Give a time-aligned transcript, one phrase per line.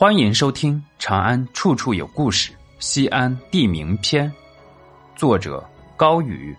[0.00, 4.30] 欢迎收听《长安处处有故事·西安地名篇》，
[5.16, 6.56] 作者高宇，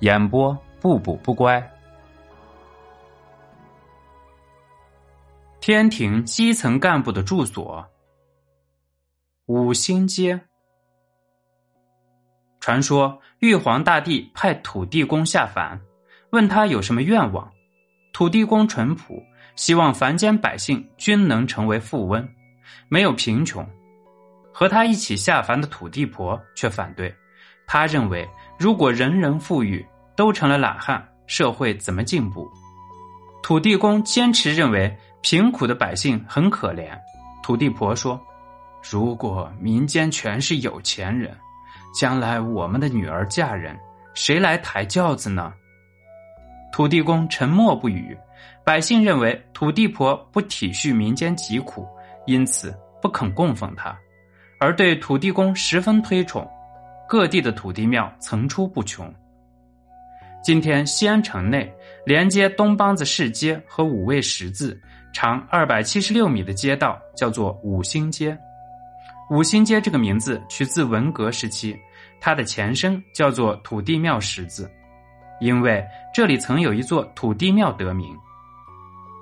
[0.00, 1.66] 演播不补不乖。
[5.58, 7.82] 天庭基层干部的住所，
[9.46, 10.38] 五星街。
[12.60, 15.80] 传说玉皇大帝派土地公下凡，
[16.32, 17.50] 问他有什么愿望。
[18.12, 19.14] 土地公淳朴，
[19.56, 22.28] 希望凡间百姓均能成为富翁。
[22.88, 23.66] 没有贫穷，
[24.52, 27.14] 和他一起下凡的土地婆却反对。
[27.66, 29.84] 他认为，如果人人富裕，
[30.14, 32.50] 都成了懒汉，社会怎么进步？
[33.42, 36.90] 土地公坚持认为，贫苦的百姓很可怜。
[37.42, 38.20] 土地婆说
[38.88, 41.36] ：“如果民间全是有钱人，
[41.98, 43.78] 将来我们的女儿嫁人，
[44.14, 45.52] 谁来抬轿子呢？”
[46.72, 48.16] 土地公沉默不语。
[48.64, 51.86] 百姓认为土地婆不体恤民间疾苦。
[52.26, 53.98] 因此不肯供奉他，
[54.60, 56.48] 而对土地公十分推崇，
[57.08, 59.12] 各地的土地庙层出不穷。
[60.42, 61.72] 今天西安城内
[62.06, 64.80] 连接东梆子市街和五味十字，
[65.12, 68.38] 长二百七十六米的街道叫做五星街。
[69.30, 71.76] 五星街这个名字取自文革时期，
[72.20, 74.70] 它的前身叫做土地庙十字，
[75.40, 78.16] 因为这里曾有一座土地庙得名。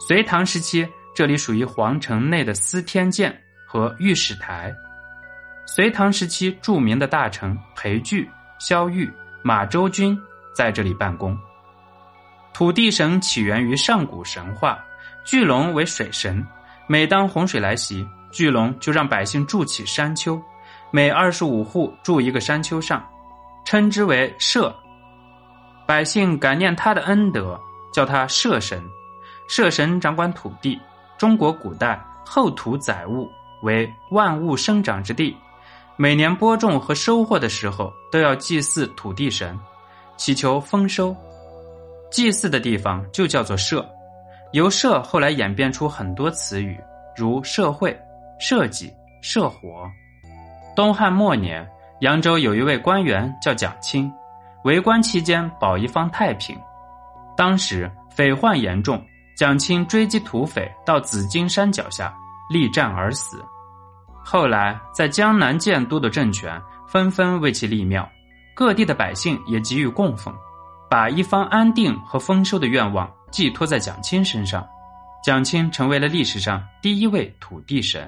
[0.06, 0.86] 隋唐时期。
[1.20, 4.74] 这里属于皇城内的司天监和御史台。
[5.66, 8.26] 隋唐时期著名的大臣裴矩、
[8.58, 10.18] 萧玉、马周君
[10.54, 11.38] 在这里办公。
[12.54, 14.82] 土地神起源于上古神话，
[15.22, 16.42] 巨龙为水神，
[16.86, 20.42] 每当洪水来袭，巨龙就让百姓筑起山丘，
[20.90, 23.06] 每二十五户筑一个山丘上，
[23.66, 24.74] 称之为社。
[25.86, 27.60] 百姓感念他的恩德，
[27.92, 28.82] 叫他社神。
[29.48, 30.80] 社神掌管土地。
[31.20, 35.36] 中国古代后土载物为万物生长之地，
[35.98, 39.54] 每年播种和收获的时候都要祭祀土地神，
[40.16, 41.14] 祈求丰收。
[42.10, 43.86] 祭祀的地方就叫做社，
[44.52, 46.80] 由社后来演变出很多词语，
[47.14, 47.94] 如社会、
[48.38, 49.86] 社稷、社火。
[50.74, 51.68] 东汉末年，
[52.00, 54.10] 扬州有一位官员叫蒋钦，
[54.64, 56.58] 为官期间保一方太平，
[57.36, 58.98] 当时匪患严重。
[59.40, 62.14] 蒋钦追击土匪到紫金山脚下，
[62.50, 63.42] 力战而死。
[64.22, 68.06] 后来在江南建都的政权纷纷为其立庙，
[68.54, 70.30] 各地的百姓也给予供奉，
[70.90, 74.62] 把一方安定和丰收的愿望寄托在蒋钦身上。
[75.24, 78.06] 蒋钦成为了历史上第一位土地神。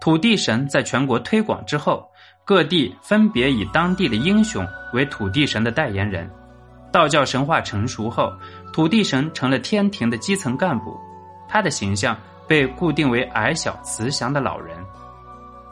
[0.00, 2.04] 土地神在全国推广之后，
[2.44, 6.28] 各地分别以当地的英雄为土地神的代言人。
[6.96, 8.32] 道教神话成熟后，
[8.72, 10.98] 土地神成了天庭的基层干部，
[11.46, 12.16] 他的形象
[12.48, 14.78] 被固定为矮小慈祥的老人。《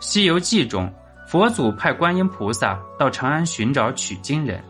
[0.00, 0.92] 西游记》中，
[1.26, 4.62] 佛祖派观音菩萨到长安寻找取经人，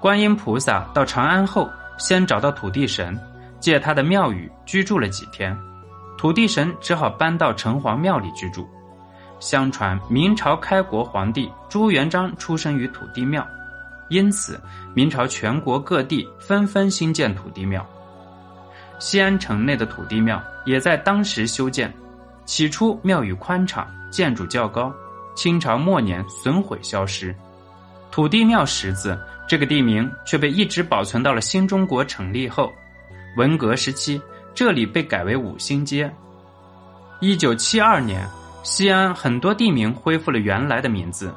[0.00, 3.14] 观音菩萨到长安后，先找到土地神，
[3.60, 5.54] 借他的庙宇居住了几天，
[6.16, 8.66] 土地神只好搬到城隍庙里居住。
[9.40, 13.46] 相传明朝开国皇帝朱元璋出生于土地庙。
[14.12, 14.60] 因此，
[14.92, 17.84] 明朝全国各地纷纷兴建土地庙。
[18.98, 21.92] 西安城内的土地庙也在当时修建。
[22.44, 24.92] 起初庙宇宽敞，建筑较高。
[25.34, 27.34] 清朝末年损毁消失。
[28.10, 29.18] 土地庙十字
[29.48, 32.70] 这个地名却被一直保存到了新中国成立后。
[33.38, 34.20] 文革时期，
[34.54, 36.12] 这里被改为五星街。
[37.20, 38.28] 一九七二年，
[38.62, 41.32] 西安很多地名恢复了原来的名字。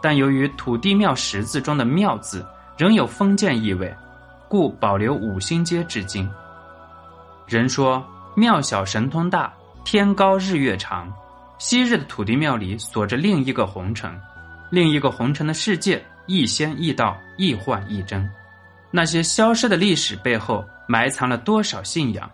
[0.00, 2.46] 但由于土地庙十字中的“庙”字
[2.76, 3.94] 仍有封建意味，
[4.48, 6.28] 故保留五星街至今。
[7.46, 9.52] 人说庙小神通大，
[9.84, 11.12] 天高日月长。
[11.58, 14.10] 昔日的土地庙里锁着另一个红尘，
[14.70, 18.26] 另一个红尘的世界，亦仙亦道，亦幻亦真。
[18.90, 22.30] 那些消失的历史背后，埋藏了多少信仰？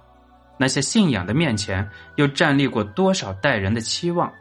[0.56, 4.32] 那些信仰的面前，又站立过多少代人的期望？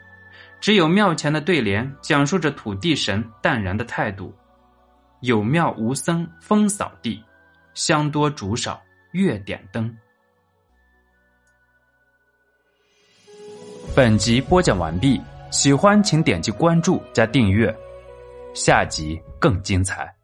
[0.66, 4.34] 只有庙前的对联讲述着土地神淡然的态度
[5.22, 7.24] ：“有庙无僧风扫地，
[7.76, 8.82] 香多烛少
[9.12, 9.96] 月点灯。”
[13.96, 15.22] 本集播讲完毕，
[15.52, 17.72] 喜欢请点击关注加订阅，
[18.56, 20.15] 下集更精彩。